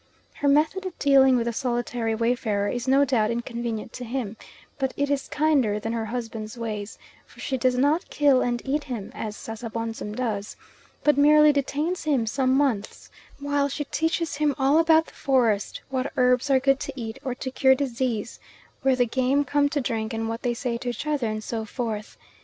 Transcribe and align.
Her 0.37 0.47
method 0.47 0.87
of 0.87 0.97
dealing 0.97 1.35
with 1.35 1.45
the 1.45 1.53
solitary 1.53 2.15
wayfarer 2.15 2.67
is 2.69 2.87
no 2.87 3.05
doubt 3.05 3.29
inconvenient 3.29 3.93
to 3.93 4.03
him, 4.03 4.35
but 4.79 4.95
it 4.97 5.11
is 5.11 5.27
kinder 5.27 5.79
than 5.79 5.93
her 5.93 6.05
husband's 6.05 6.57
ways, 6.57 6.97
for 7.27 7.39
she 7.39 7.55
does 7.55 7.77
not 7.77 8.09
kill 8.09 8.41
and 8.41 8.63
eat 8.65 8.85
him, 8.85 9.11
as 9.13 9.37
Sasabonsum 9.37 10.15
does, 10.15 10.55
but 11.03 11.19
merely 11.19 11.53
detains 11.53 12.05
him 12.05 12.25
some 12.25 12.51
months 12.55 13.11
while 13.39 13.69
she 13.69 13.83
teaches 13.83 14.37
him 14.37 14.55
all 14.57 14.79
about 14.79 15.05
the 15.05 15.13
forest: 15.13 15.81
what 15.89 16.11
herbs 16.17 16.49
are 16.49 16.59
good 16.59 16.79
to 16.79 16.93
eat, 16.95 17.19
or 17.23 17.35
to 17.35 17.51
cure 17.51 17.75
disease; 17.75 18.39
where 18.81 18.95
the 18.95 19.05
game 19.05 19.43
come 19.45 19.69
to 19.69 19.79
drink, 19.79 20.15
and 20.15 20.27
what 20.27 20.41
they 20.41 20.55
say 20.55 20.79
to 20.79 20.89
each 20.89 21.05
other, 21.05 21.27
and 21.27 21.43
so 21.43 21.63
forth. 21.63 22.17